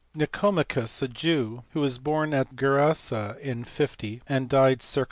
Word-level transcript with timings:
Nicomachus, 0.15 1.03
a 1.03 1.07
Jew, 1.07 1.61
who 1.73 1.81
was 1.81 1.99
born 1.99 2.33
at 2.33 2.55
Gerasa 2.55 3.37
in 3.39 3.63
50 3.63 4.23
and 4.25 4.49
died 4.49 4.81
circ. 4.81 4.99